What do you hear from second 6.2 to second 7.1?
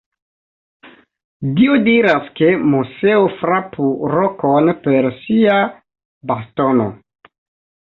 bastono.